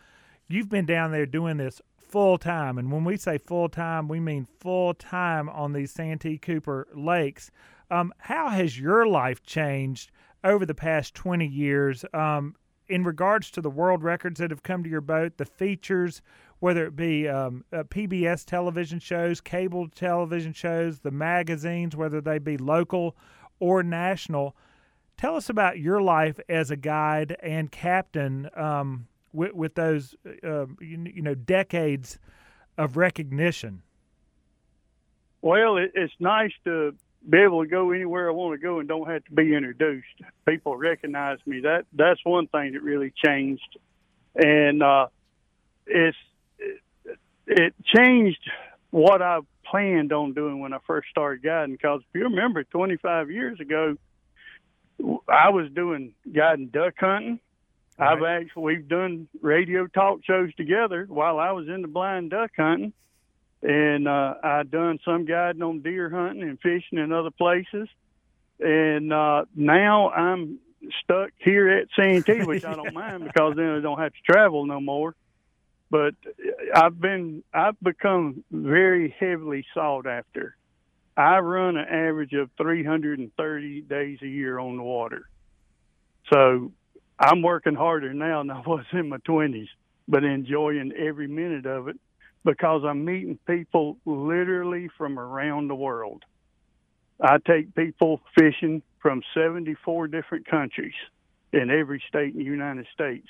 you've 0.49 0.71
been 0.71 0.87
down 0.87 1.13
there 1.13 1.27
doing 1.27 1.59
this 1.59 1.83
full 1.99 2.39
time. 2.39 2.79
And 2.79 2.91
when 2.91 3.05
we 3.05 3.19
say 3.19 3.37
full 3.37 3.69
time, 3.69 4.09
we 4.09 4.21
mean 4.21 4.47
full 4.61 4.95
time 4.95 5.51
on 5.51 5.75
these 5.75 5.91
Santee 5.91 6.39
Cooper 6.39 6.89
lakes. 6.95 7.51
Um, 7.91 8.15
how 8.17 8.49
has 8.49 8.81
your 8.81 9.07
life 9.07 9.43
changed 9.43 10.11
over 10.43 10.65
the 10.65 10.75
past 10.75 11.15
20 11.15 11.47
years 11.47 12.07
um, 12.15 12.57
in 12.89 13.05
regards 13.05 13.51
to 13.51 13.61
the 13.61 13.69
world 13.69 14.03
records 14.03 14.41
that 14.41 14.51
have 14.51 14.63
come 14.63 14.83
to 14.83 14.89
your 14.89 15.03
boat, 15.03 15.37
the 15.37 15.45
features, 15.45 16.23
whether 16.61 16.87
it 16.87 16.97
be 16.97 17.29
um, 17.29 17.67
uh, 17.71 17.83
PBS 17.83 18.47
television 18.47 18.99
shows, 18.99 19.43
cable 19.43 19.89
television 19.89 20.55
shows, 20.55 21.01
the 21.01 21.11
magazines, 21.11 21.95
whether 21.95 22.23
they 22.23 22.39
be 22.39 22.57
local 22.57 23.15
or 23.65 23.83
national? 23.83 24.55
Tell 25.17 25.37
us 25.37 25.49
about 25.49 25.79
your 25.79 26.03
life 26.03 26.39
as 26.51 26.71
a 26.71 26.77
guide 26.77 27.35
and 27.43 27.73
captain 27.73 28.51
um, 28.55 29.07
with, 29.33 29.55
with, 29.55 29.75
those, 29.75 30.15
uh, 30.45 30.67
you, 30.81 31.13
you 31.15 31.23
know, 31.23 31.35
decades 31.35 32.19
of 32.77 32.99
recognition. 32.99 33.83
Well, 35.41 35.79
it, 35.79 35.93
it's 35.95 36.13
nice 36.19 36.53
to 36.65 36.95
be 37.29 37.39
able 37.39 37.65
to 37.65 37.71
go 37.71 37.93
anywhere 37.93 38.29
I 38.29 38.33
want 38.33 38.61
to 38.61 38.63
go 38.63 38.81
and 38.81 38.89
don't 38.89 39.09
have 39.09 39.25
to 39.25 39.33
be 39.33 39.55
introduced. 39.55 40.07
People 40.47 40.77
recognize 40.77 41.39
me. 41.47 41.61
That 41.61 41.87
that's 41.95 42.21
one 42.23 42.47
thing 42.49 42.75
that 42.75 42.83
really 42.83 43.15
changed, 43.25 43.79
and 44.35 44.83
uh, 44.83 45.07
it's 45.87 46.19
it, 46.59 47.19
it 47.47 47.75
changed 47.95 48.51
what 48.91 49.23
I 49.23 49.39
planned 49.71 50.13
on 50.13 50.35
doing 50.35 50.61
when 50.61 50.73
I 50.73 50.79
first 50.87 51.09
started 51.11 51.43
guiding. 51.43 51.75
Because 51.75 52.01
if 52.01 52.19
you 52.19 52.25
remember, 52.25 52.65
25 52.65 53.31
years 53.31 53.61
ago, 53.61 53.97
I 55.29 55.51
was 55.51 55.71
doing 55.75 56.15
guiding 56.33 56.69
duck 56.69 56.95
hunting. 56.99 57.41
Right. 57.99 58.13
I've 58.13 58.23
actually 58.25 58.63
we've 58.63 58.89
done 58.89 59.29
radio 59.41 59.87
talk 59.87 60.21
shows 60.25 60.55
together 60.55 61.07
while 61.09 61.39
I 61.39 61.53
was 61.53 61.69
in 61.69 61.83
the 61.83 61.89
blind 61.89 62.31
duck 62.31 62.51
hunting 62.57 62.93
and 63.65 64.07
uh, 64.07 64.35
I 64.43 64.63
done 64.65 64.99
some 65.05 65.25
guiding 65.25 65.63
on 65.63 65.81
deer 65.81 66.11
hunting 66.11 66.43
and 66.43 66.61
fishing 66.61 66.99
in 66.99 67.13
other 67.13 67.31
places, 67.31 67.89
and 68.61 69.13
uh, 69.13 69.47
now 69.55 70.11
I'm 70.11 70.59
stuck 71.03 71.31
here 71.39 71.71
at 71.71 71.89
Santee, 71.97 72.45
which 72.45 72.65
I 72.65 72.75
don't 72.75 72.93
mind 72.95 73.25
because 73.25 73.57
then 73.57 73.71
I 73.71 73.81
don't 73.81 73.99
have 73.99 74.13
to 74.13 74.33
travel 74.33 74.67
no 74.67 74.81
more. 74.81 75.15
But 75.91 76.15
I've 76.75 77.01
been 77.01 77.43
I've 77.53 77.79
become 77.81 78.45
very 78.51 79.15
heavily 79.19 79.65
sought 79.75 80.07
after. 80.07 80.57
I 81.17 81.39
run 81.39 81.77
an 81.77 81.87
average 81.89 82.33
of 82.33 82.51
330 82.57 83.81
days 83.83 84.19
a 84.23 84.27
year 84.27 84.59
on 84.59 84.77
the 84.77 84.83
water, 84.83 85.29
so 86.33 86.73
I'm 87.19 87.43
working 87.43 87.75
harder 87.75 88.13
now 88.13 88.43
than 88.43 88.51
I 88.51 88.61
was 88.67 88.85
in 88.93 89.09
my 89.09 89.19
20s, 89.19 89.69
but 90.09 90.25
enjoying 90.25 90.93
every 90.99 91.29
minute 91.29 91.67
of 91.67 91.87
it 91.89 91.97
because 92.45 92.83
I'm 92.85 93.05
meeting 93.05 93.39
people 93.47 93.97
literally 94.05 94.91
from 94.99 95.19
around 95.19 95.69
the 95.69 95.75
world. 95.75 96.25
I 97.21 97.39
take 97.39 97.75
people 97.75 98.21
fishing 98.37 98.83
from 99.01 99.23
74 99.35 100.09
different 100.09 100.47
countries 100.47 100.95
in 101.53 101.71
every 101.71 102.03
state 102.09 102.33
in 102.33 102.39
the 102.39 102.45
United 102.45 102.87
States 102.93 103.29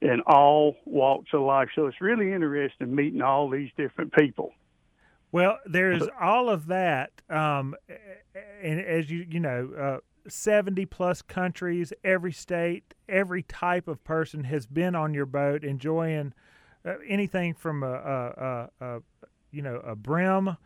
in 0.00 0.20
all 0.26 0.76
walks 0.84 1.30
of 1.32 1.42
life. 1.42 1.68
So 1.74 1.86
it's 1.86 2.00
really 2.00 2.32
interesting 2.32 2.94
meeting 2.94 3.22
all 3.22 3.50
these 3.50 3.70
different 3.76 4.12
people. 4.12 4.52
Well, 5.30 5.58
there's 5.66 6.08
all 6.18 6.48
of 6.48 6.68
that, 6.68 7.10
um, 7.28 7.74
and 8.62 8.80
as 8.80 9.10
you 9.10 9.26
you 9.28 9.40
know, 9.40 9.70
uh, 9.78 9.98
70 10.26 10.86
plus 10.86 11.20
countries, 11.20 11.92
every 12.02 12.32
state, 12.32 12.94
every 13.08 13.42
type 13.42 13.88
of 13.88 14.02
person 14.04 14.44
has 14.44 14.66
been 14.66 14.94
on 14.94 15.12
your 15.12 15.26
boat 15.26 15.64
enjoying 15.64 16.32
uh, 16.84 16.94
anything 17.06 17.54
from 17.54 17.82
a, 17.82 17.92
a, 17.92 18.68
a, 18.80 18.86
a, 18.86 19.00
you 19.50 19.60
know 19.60 19.76
a 19.84 19.94
brim 19.94 20.56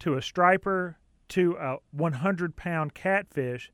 to 0.00 0.14
a 0.14 0.22
striper 0.22 0.98
to 1.28 1.56
a 1.58 1.76
100 1.92 2.56
pound 2.56 2.92
catfish. 2.94 3.72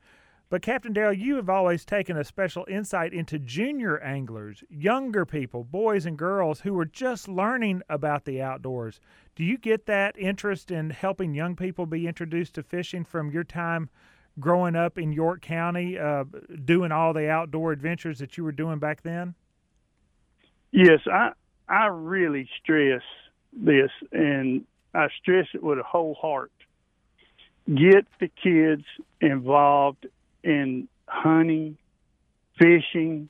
But 0.50 0.62
Captain 0.62 0.95
Darryl, 0.95 1.19
you 1.19 1.37
have 1.37 1.50
always 1.50 1.85
taken 1.85 2.17
a 2.17 2.25
special 2.25 2.64
insight 2.71 3.12
into 3.12 3.38
junior 3.38 3.99
anglers, 3.99 4.64
younger 4.71 5.26
people, 5.26 5.62
boys 5.62 6.07
and 6.07 6.17
girls 6.17 6.61
who 6.61 6.78
are 6.81 6.87
just 6.87 7.28
learning 7.28 7.83
about 7.90 8.25
the 8.25 8.40
outdoors. 8.40 8.99
Do 9.35 9.45
you 9.45 9.59
get 9.59 9.85
that 9.87 10.19
interest 10.19 10.71
in 10.71 10.88
helping 10.88 11.35
young 11.35 11.55
people 11.55 11.85
be 11.85 12.07
introduced 12.07 12.55
to 12.55 12.62
fishing 12.62 13.05
from 13.05 13.31
your 13.31 13.45
time 13.45 13.90
growing 14.40 14.75
up 14.75 14.97
in 14.97 15.12
York 15.12 15.43
County, 15.43 15.99
uh, 15.99 16.25
doing 16.64 16.93
all 16.93 17.12
the 17.12 17.28
outdoor 17.28 17.73
adventures 17.73 18.19
that 18.21 18.38
you 18.38 18.45
were 18.45 18.52
doing 18.52 18.78
back 18.78 19.02
then? 19.02 19.35
Yes, 20.71 21.00
I 21.11 21.33
I 21.69 21.87
really 21.87 22.49
stress 22.62 23.02
this, 23.52 23.90
and 24.12 24.64
I 24.95 25.09
stress 25.21 25.47
it 25.52 25.62
with 25.62 25.78
a 25.78 25.83
whole 25.83 26.14
heart. 26.14 26.52
Get 27.67 28.07
the 28.19 28.28
kids 28.28 28.85
involved 29.21 30.07
in 30.42 30.88
hunting, 31.07 31.78
fishing, 32.59 33.28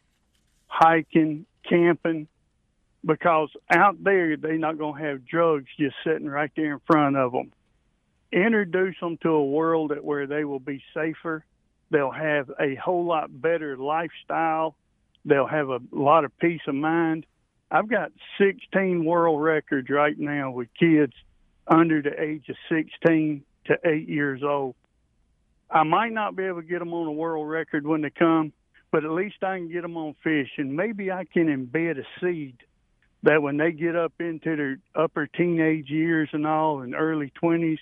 hiking, 0.66 1.46
camping, 1.68 2.28
because 3.04 3.50
out 3.70 4.02
there 4.02 4.36
they're 4.36 4.58
not 4.58 4.78
going 4.78 5.00
to 5.00 5.08
have 5.08 5.26
drugs 5.26 5.66
just 5.78 5.96
sitting 6.04 6.28
right 6.28 6.50
there 6.56 6.72
in 6.72 6.80
front 6.86 7.16
of 7.16 7.32
them. 7.32 7.52
Introduce 8.30 8.96
them 9.00 9.16
to 9.22 9.30
a 9.30 9.44
world 9.44 9.90
that 9.90 10.04
where 10.04 10.26
they 10.26 10.44
will 10.44 10.58
be 10.58 10.82
safer. 10.94 11.44
They'll 11.90 12.10
have 12.10 12.50
a 12.60 12.74
whole 12.74 13.06
lot 13.06 13.28
better 13.30 13.76
lifestyle. 13.76 14.76
They'll 15.24 15.46
have 15.46 15.70
a 15.70 15.80
lot 15.92 16.24
of 16.24 16.38
peace 16.38 16.60
of 16.66 16.74
mind 16.74 17.24
I've 17.70 17.88
got 17.88 18.12
16 18.38 19.04
world 19.04 19.42
records 19.42 19.90
right 19.90 20.18
now 20.18 20.50
with 20.50 20.68
kids 20.78 21.12
under 21.66 22.00
the 22.00 22.20
age 22.20 22.48
of 22.48 22.56
16 22.70 23.42
to 23.66 23.78
8 23.84 24.08
years 24.08 24.42
old. 24.42 24.74
I 25.70 25.82
might 25.82 26.12
not 26.12 26.37
be 26.37 26.44
able 26.44 26.62
to 26.62 26.66
get 26.66 26.78
them 26.78 26.94
on 26.94 27.06
a 27.06 27.12
world 27.12 27.48
record 27.48 27.87
when 27.87 28.02
they 28.02 28.10
come, 28.10 28.52
but 28.90 29.04
at 29.04 29.10
least 29.10 29.42
I 29.42 29.58
can 29.58 29.70
get 29.70 29.82
them 29.82 29.96
on 29.96 30.14
fish, 30.22 30.50
and 30.56 30.76
maybe 30.76 31.10
I 31.10 31.25
can 31.25 31.46
embed 31.46 31.98
a 31.98 32.04
seed 32.20 32.56
that 33.22 33.42
when 33.42 33.56
they 33.56 33.72
get 33.72 33.96
up 33.96 34.12
into 34.20 34.56
their 34.56 34.78
upper 34.94 35.26
teenage 35.26 35.90
years 35.90 36.28
and 36.32 36.46
all, 36.46 36.80
and 36.80 36.94
early 36.94 37.32
20s, 37.42 37.78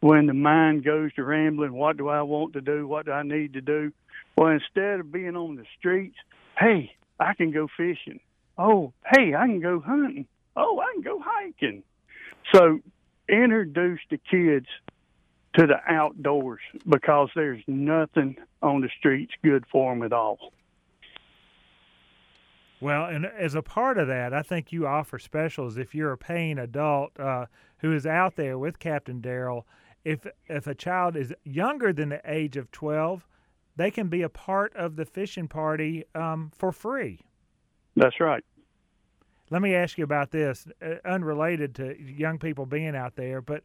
when 0.00 0.26
the 0.26 0.34
mind 0.34 0.84
goes 0.84 1.12
to 1.14 1.24
rambling, 1.24 1.72
what 1.72 1.96
do 1.96 2.08
I 2.08 2.22
want 2.22 2.54
to 2.54 2.60
do? 2.60 2.86
What 2.86 3.06
do 3.06 3.12
I 3.12 3.22
need 3.22 3.52
to 3.54 3.60
do? 3.60 3.92
Well, 4.36 4.48
instead 4.48 5.00
of 5.00 5.12
being 5.12 5.36
on 5.36 5.54
the 5.56 5.64
streets, 5.78 6.16
hey, 6.58 6.92
I 7.20 7.34
can 7.34 7.52
go 7.52 7.68
fishing 7.76 8.18
oh, 8.58 8.92
hey, 9.12 9.34
I 9.34 9.46
can 9.46 9.60
go 9.60 9.80
hunting. 9.80 10.26
Oh, 10.56 10.80
I 10.80 10.92
can 10.94 11.02
go 11.02 11.20
hiking. 11.24 11.82
So 12.54 12.80
introduce 13.28 14.00
the 14.10 14.18
kids 14.18 14.66
to 15.54 15.66
the 15.66 15.78
outdoors 15.86 16.60
because 16.88 17.28
there's 17.34 17.62
nothing 17.66 18.36
on 18.62 18.80
the 18.80 18.88
streets 18.98 19.32
good 19.42 19.64
for 19.70 19.92
them 19.92 20.02
at 20.02 20.12
all. 20.12 20.52
Well, 22.80 23.04
and 23.04 23.26
as 23.26 23.54
a 23.54 23.62
part 23.62 23.96
of 23.98 24.08
that, 24.08 24.34
I 24.34 24.42
think 24.42 24.72
you 24.72 24.86
offer 24.86 25.18
specials 25.18 25.76
if 25.76 25.94
you're 25.94 26.12
a 26.12 26.18
paying 26.18 26.58
adult 26.58 27.18
uh, 27.18 27.46
who 27.78 27.92
is 27.92 28.06
out 28.06 28.34
there 28.34 28.58
with 28.58 28.80
Captain 28.80 29.20
Darryl. 29.20 29.62
If 30.04 30.26
if 30.48 30.66
a 30.66 30.74
child 30.74 31.16
is 31.16 31.32
younger 31.44 31.92
than 31.92 32.08
the 32.08 32.20
age 32.24 32.56
of 32.56 32.72
twelve, 32.72 33.24
they 33.76 33.92
can 33.92 34.08
be 34.08 34.22
a 34.22 34.28
part 34.28 34.74
of 34.74 34.96
the 34.96 35.04
fishing 35.04 35.46
party 35.46 36.04
um, 36.14 36.50
for 36.56 36.72
free. 36.72 37.20
That's 37.94 38.18
right. 38.18 38.44
Let 39.50 39.62
me 39.62 39.74
ask 39.74 39.96
you 39.96 40.04
about 40.04 40.30
this, 40.30 40.66
uh, 40.84 40.94
unrelated 41.04 41.74
to 41.76 42.02
young 42.02 42.38
people 42.38 42.66
being 42.66 42.96
out 42.96 43.14
there, 43.14 43.40
but 43.40 43.62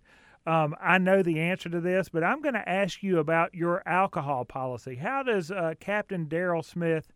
um, 0.48 0.76
I 0.82 0.98
know 0.98 1.22
the 1.22 1.42
answer 1.42 1.68
to 1.68 1.82
this, 1.82 2.08
but 2.08 2.24
I'm 2.24 2.42
going 2.42 2.54
to 2.54 2.68
ask 2.68 3.04
you 3.04 3.20
about 3.20 3.54
your 3.54 3.84
alcohol 3.86 4.46
policy. 4.46 4.96
How 4.96 5.22
does 5.22 5.52
uh, 5.52 5.74
Captain 5.82 6.26
Darryl 6.26 6.64
Smith 6.64 7.12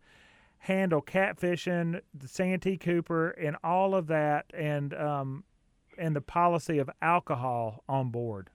handle 0.59 1.01
catfishing, 1.01 2.01
the 2.13 2.27
Santee 2.27 2.75
Cooper, 2.75 3.29
and 3.29 3.55
all 3.63 3.95
of 3.95 4.07
that, 4.07 4.47
and 4.53 4.93
um, 4.93 5.45
and 5.97 6.13
the 6.13 6.21
policy 6.21 6.77
of 6.77 6.89
alcohol 7.01 7.85
on 7.87 8.09
board? 8.09 8.49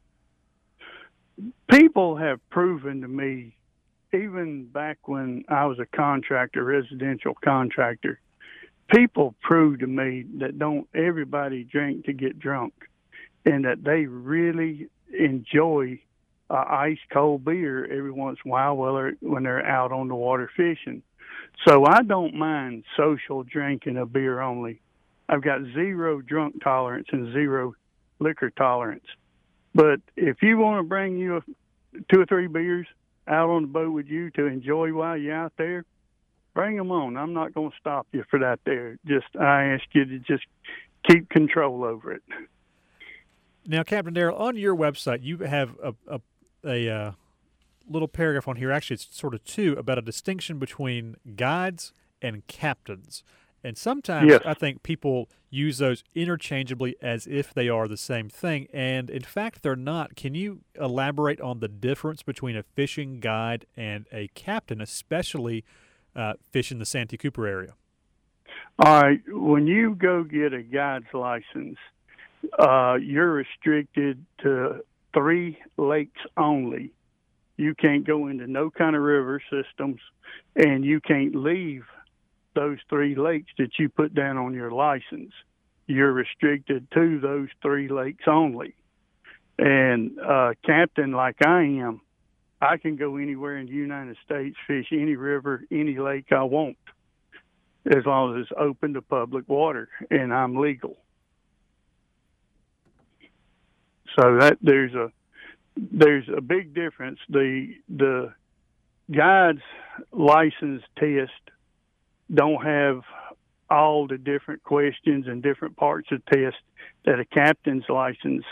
People 1.70 2.16
have 2.16 2.38
proven 2.50 3.00
to 3.00 3.08
me, 3.08 3.56
even 4.12 4.66
back 4.66 5.08
when 5.08 5.44
I 5.48 5.64
was 5.64 5.78
a 5.78 5.86
contractor, 5.96 6.62
residential 6.62 7.32
contractor, 7.42 8.20
people 8.94 9.34
prove 9.40 9.78
to 9.78 9.86
me 9.86 10.26
that 10.36 10.58
don't 10.58 10.86
everybody 10.94 11.64
drink 11.64 12.04
to 12.04 12.12
get 12.12 12.38
drunk 12.38 12.74
and 13.46 13.64
that 13.64 13.84
they 13.84 14.04
really 14.04 14.88
enjoy 15.18 15.98
uh, 16.50 16.64
ice 16.68 16.98
cold 17.12 17.44
beer 17.44 17.84
every 17.86 18.10
once 18.10 18.38
in 18.44 18.50
a 18.50 18.52
while 18.52 18.76
while 18.76 18.94
they're, 18.94 19.16
when 19.20 19.44
they're 19.44 19.64
out 19.64 19.92
on 19.92 20.08
the 20.08 20.14
water 20.14 20.50
fishing. 20.56 21.02
So 21.66 21.86
I 21.86 22.02
don't 22.02 22.34
mind 22.34 22.84
social 22.96 23.42
drinking 23.44 23.96
of 23.96 24.12
beer 24.12 24.40
only. 24.40 24.80
I've 25.28 25.42
got 25.42 25.60
zero 25.74 26.20
drunk 26.20 26.62
tolerance 26.62 27.08
and 27.12 27.32
zero 27.32 27.74
liquor 28.18 28.50
tolerance. 28.50 29.06
But 29.74 30.00
if 30.16 30.42
you 30.42 30.58
want 30.58 30.80
to 30.80 30.88
bring 30.88 31.18
you 31.18 31.38
a, 31.38 31.40
two 32.12 32.20
or 32.20 32.26
three 32.26 32.46
beers 32.46 32.86
out 33.26 33.48
on 33.48 33.62
the 33.62 33.68
boat 33.68 33.92
with 33.92 34.06
you 34.06 34.30
to 34.32 34.46
enjoy 34.46 34.92
while 34.92 35.16
you're 35.16 35.34
out 35.34 35.52
there, 35.56 35.84
bring 36.54 36.76
them 36.76 36.90
on. 36.90 37.16
I'm 37.16 37.32
not 37.32 37.54
going 37.54 37.70
to 37.70 37.76
stop 37.80 38.06
you 38.12 38.24
for 38.30 38.38
that. 38.40 38.60
There, 38.64 38.98
just 39.06 39.26
I 39.38 39.64
ask 39.64 39.84
you 39.92 40.04
to 40.04 40.18
just 40.20 40.44
keep 41.08 41.28
control 41.28 41.84
over 41.84 42.12
it. 42.12 42.22
Now, 43.66 43.82
Captain 43.82 44.14
Darryl, 44.14 44.38
on 44.38 44.56
your 44.56 44.76
website, 44.76 45.22
you 45.22 45.38
have 45.38 45.76
a 45.82 45.94
a, 46.08 46.20
a 46.64 46.88
uh, 46.88 47.12
little 47.88 48.08
paragraph 48.08 48.48
on 48.48 48.56
here. 48.56 48.70
Actually, 48.70 48.94
it's 48.94 49.08
sort 49.10 49.34
of 49.34 49.44
two 49.44 49.74
about 49.78 49.98
a 49.98 50.02
distinction 50.02 50.58
between 50.58 51.16
guides 51.36 51.92
and 52.22 52.46
captains. 52.46 53.22
And 53.64 53.76
sometimes 53.76 54.30
Yes. 54.30 54.42
I 54.44 54.54
think 54.54 54.82
people 54.82 55.28
use 55.50 55.78
those 55.78 56.04
interchangeably 56.14 56.94
as 57.02 57.26
if 57.26 57.52
they 57.52 57.68
are 57.68 57.88
the 57.88 57.96
same 57.96 58.28
thing. 58.28 58.68
And 58.72 59.10
in 59.10 59.22
fact, 59.22 59.62
they're 59.62 59.74
not. 59.74 60.14
Can 60.14 60.34
you 60.34 60.60
elaborate 60.80 61.40
on 61.40 61.58
the 61.60 61.68
difference 61.68 62.22
between 62.22 62.56
a 62.56 62.62
fishing 62.62 63.18
guide 63.18 63.66
and 63.76 64.06
a 64.12 64.28
captain, 64.34 64.80
especially 64.80 65.64
uh, 66.14 66.34
fishing 66.52 66.78
the 66.78 66.86
Santee 66.86 67.16
Cooper 67.16 67.46
area? 67.46 67.74
All 68.78 69.00
right, 69.00 69.20
when 69.28 69.66
you 69.66 69.94
go 69.94 70.22
get 70.22 70.52
a 70.52 70.62
guide's 70.62 71.12
license, 71.12 71.78
uh, 72.58 72.96
you're 73.00 73.32
restricted 73.32 74.24
to 74.42 74.84
three 75.14 75.58
lakes 75.76 76.20
only. 76.36 76.92
You 77.56 77.74
can't 77.74 78.06
go 78.06 78.28
into 78.28 78.46
no 78.46 78.70
kind 78.70 78.94
of 78.94 79.02
river 79.02 79.40
systems, 79.50 80.00
and 80.54 80.84
you 80.84 81.00
can't 81.00 81.34
leave 81.34 81.84
those 82.54 82.78
three 82.88 83.14
lakes 83.14 83.52
that 83.58 83.78
you 83.78 83.88
put 83.88 84.14
down 84.14 84.36
on 84.36 84.54
your 84.54 84.70
license. 84.70 85.32
You're 85.86 86.12
restricted 86.12 86.90
to 86.92 87.20
those 87.20 87.48
three 87.62 87.88
lakes 87.88 88.24
only. 88.26 88.74
And 89.58 90.18
uh, 90.18 90.54
captain, 90.64 91.12
like 91.12 91.36
I 91.44 91.62
am, 91.62 92.00
I 92.60 92.76
can 92.78 92.96
go 92.96 93.16
anywhere 93.16 93.56
in 93.58 93.66
the 93.66 93.72
United 93.72 94.16
States, 94.24 94.56
fish 94.66 94.88
any 94.92 95.16
river, 95.16 95.64
any 95.70 95.98
lake 95.98 96.32
I 96.32 96.42
want 96.42 96.76
as 97.86 98.04
long 98.04 98.34
as 98.36 98.42
it's 98.42 98.52
open 98.58 98.94
to 98.94 99.02
public 99.02 99.48
water 99.48 99.88
and 100.10 100.34
I'm 100.34 100.56
legal. 100.56 100.96
So 104.18 104.38
that 104.38 104.58
there's 104.62 104.94
a 104.94 105.12
there's 105.76 106.28
a 106.34 106.40
big 106.40 106.74
difference. 106.74 107.18
The 107.28 107.74
the 107.88 108.32
guides 109.14 109.60
license 110.12 110.82
test 110.98 111.32
don't 112.32 112.64
have 112.64 113.02
all 113.68 114.06
the 114.06 114.18
different 114.18 114.62
questions 114.62 115.26
and 115.26 115.42
different 115.42 115.76
parts 115.76 116.08
of 116.12 116.24
test 116.26 116.56
that 117.04 117.20
a 117.20 117.24
captain's 117.24 117.84
license 117.88 118.44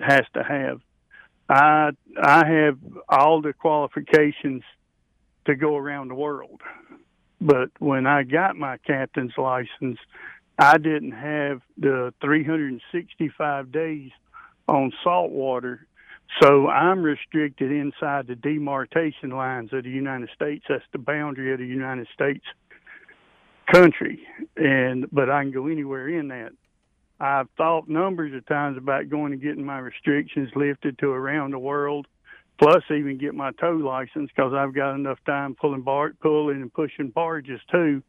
has 0.00 0.22
to 0.34 0.42
have. 0.42 0.80
I 1.48 1.90
I 2.20 2.46
have 2.46 2.78
all 3.08 3.40
the 3.42 3.52
qualifications 3.52 4.62
to 5.46 5.56
go 5.56 5.76
around 5.76 6.08
the 6.08 6.14
world. 6.14 6.60
But 7.40 7.70
when 7.78 8.06
I 8.06 8.24
got 8.24 8.56
my 8.56 8.76
captain's 8.78 9.36
license, 9.38 9.98
I 10.58 10.76
didn't 10.76 11.12
have 11.12 11.62
the 11.78 12.12
365 12.20 13.72
days 13.72 14.10
on 14.68 14.92
salt 15.02 15.30
water. 15.30 15.86
So 16.42 16.68
I'm 16.68 17.02
restricted 17.02 17.72
inside 17.72 18.26
the 18.26 18.34
demarcation 18.34 19.30
lines 19.30 19.72
of 19.72 19.84
the 19.84 19.90
United 19.90 20.28
States. 20.34 20.64
That's 20.68 20.84
the 20.92 20.98
boundary 20.98 21.52
of 21.52 21.58
the 21.58 21.66
United 21.66 22.06
States 22.12 22.44
country. 23.72 24.20
And 24.56 25.06
but 25.10 25.30
I 25.30 25.42
can 25.42 25.52
go 25.52 25.66
anywhere 25.66 26.08
in 26.08 26.28
that. 26.28 26.52
I've 27.20 27.48
thought 27.56 27.88
numbers 27.88 28.32
of 28.34 28.46
times 28.46 28.76
about 28.76 29.08
going 29.08 29.32
and 29.32 29.42
getting 29.42 29.64
my 29.64 29.78
restrictions 29.78 30.50
lifted 30.54 30.98
to 30.98 31.10
around 31.10 31.52
the 31.52 31.58
world 31.58 32.06
plus 32.58 32.82
even 32.90 33.18
get 33.18 33.34
my 33.34 33.52
tow 33.52 33.72
license 33.72 34.30
because 34.34 34.52
I've 34.52 34.74
got 34.74 34.94
enough 34.94 35.18
time 35.24 35.54
pulling 35.54 35.82
bar 35.82 36.12
pulling 36.20 36.60
and 36.60 36.72
pushing 36.72 37.08
barges 37.08 37.60
too. 37.70 38.02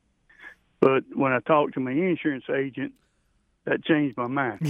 But 0.81 1.03
when 1.13 1.33
I 1.33 1.39
talked 1.39 1.73
to 1.75 1.79
my 1.79 1.91
insurance 1.91 2.45
agent, 2.55 2.93
that 3.69 3.85
changed 3.85 4.17
my 4.17 4.27
mind. 4.27 4.59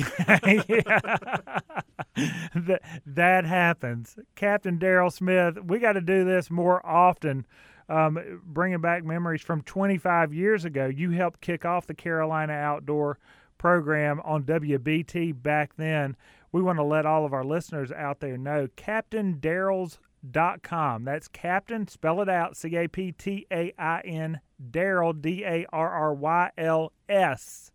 that, 2.55 2.81
that 3.05 3.45
happens. 3.45 4.17
Captain 4.35 4.77
Darryl 4.77 5.11
Smith, 5.11 5.57
we 5.63 5.79
got 5.79 5.93
to 5.93 6.01
do 6.01 6.25
this 6.25 6.51
more 6.51 6.85
often. 6.85 7.47
Um, 7.87 8.41
bringing 8.43 8.81
back 8.81 9.05
memories 9.05 9.41
from 9.41 9.61
25 9.63 10.31
years 10.33 10.65
ago, 10.65 10.87
you 10.87 11.11
helped 11.11 11.39
kick 11.41 11.65
off 11.65 11.87
the 11.87 11.95
Carolina 11.95 12.53
Outdoor 12.53 13.17
program 13.57 14.21
on 14.23 14.43
WBT 14.43 15.41
back 15.41 15.75
then. 15.77 16.15
We 16.51 16.61
want 16.61 16.77
to 16.77 16.83
let 16.83 17.07
all 17.07 17.25
of 17.25 17.33
our 17.33 17.45
listeners 17.45 17.91
out 17.91 18.19
there 18.19 18.37
know 18.37 18.67
CaptainDarryls.com. 18.75 21.03
That's 21.03 21.27
Captain, 21.29 21.87
spell 21.87 22.21
it 22.21 22.29
out 22.29 22.55
C 22.57 22.75
A 22.75 22.87
P 22.87 23.11
T 23.11 23.47
A 23.51 23.73
I 23.79 24.01
N, 24.01 24.39
Darryl, 24.71 25.19
D 25.19 25.43
A 25.45 25.65
R 25.71 25.89
R 25.89 26.13
Y 26.13 26.51
L 26.57 26.93
S. 27.07 27.71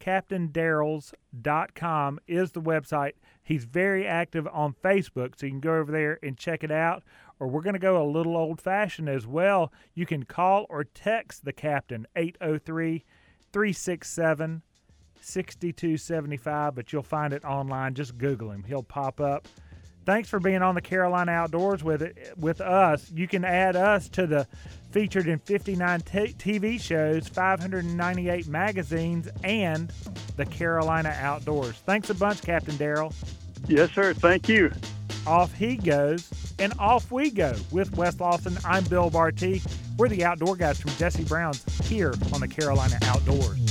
CaptainDarryls.com 0.00 2.20
is 2.26 2.52
the 2.52 2.62
website. 2.62 3.12
He's 3.42 3.64
very 3.64 4.06
active 4.06 4.46
on 4.52 4.74
Facebook, 4.84 5.38
so 5.38 5.46
you 5.46 5.52
can 5.52 5.60
go 5.60 5.76
over 5.76 5.90
there 5.90 6.18
and 6.22 6.36
check 6.36 6.62
it 6.62 6.70
out. 6.70 7.02
Or 7.40 7.48
we're 7.48 7.62
going 7.62 7.74
to 7.74 7.78
go 7.78 8.02
a 8.02 8.04
little 8.04 8.36
old 8.36 8.60
fashioned 8.60 9.08
as 9.08 9.26
well. 9.26 9.72
You 9.94 10.04
can 10.06 10.24
call 10.24 10.66
or 10.68 10.84
text 10.84 11.44
the 11.44 11.52
captain 11.52 12.06
803 12.16 13.04
367 13.52 14.62
6275, 15.20 16.74
but 16.74 16.92
you'll 16.92 17.02
find 17.02 17.32
it 17.32 17.44
online. 17.44 17.94
Just 17.94 18.18
Google 18.18 18.50
him, 18.50 18.64
he'll 18.64 18.82
pop 18.82 19.20
up. 19.20 19.46
Thanks 20.08 20.30
for 20.30 20.40
being 20.40 20.62
on 20.62 20.74
the 20.74 20.80
Carolina 20.80 21.32
Outdoors 21.32 21.84
with 21.84 22.00
it, 22.00 22.32
with 22.38 22.62
us. 22.62 23.10
You 23.10 23.28
can 23.28 23.44
add 23.44 23.76
us 23.76 24.08
to 24.08 24.26
the 24.26 24.46
featured 24.90 25.28
in 25.28 25.38
59 25.38 26.00
t- 26.00 26.34
TV 26.38 26.80
shows, 26.80 27.28
598 27.28 28.48
magazines, 28.48 29.28
and 29.44 29.92
the 30.38 30.46
Carolina 30.46 31.14
Outdoors. 31.20 31.74
Thanks 31.84 32.08
a 32.08 32.14
bunch, 32.14 32.40
Captain 32.40 32.74
Darryl. 32.76 33.12
yes, 33.66 33.90
sir. 33.90 34.14
Thank 34.14 34.48
you. 34.48 34.72
Off 35.26 35.52
he 35.52 35.76
goes, 35.76 36.54
and 36.58 36.72
off 36.78 37.12
we 37.12 37.30
go 37.30 37.54
with 37.70 37.94
Wes 37.94 38.18
Lawson. 38.18 38.56
I'm 38.64 38.84
Bill 38.84 39.10
Barty. 39.10 39.60
We're 39.98 40.08
the 40.08 40.24
Outdoor 40.24 40.56
Guys 40.56 40.80
from 40.80 40.92
Jesse 40.92 41.24
Brown's 41.24 41.62
here 41.86 42.14
on 42.32 42.40
the 42.40 42.48
Carolina 42.48 42.98
Outdoors. 43.02 43.67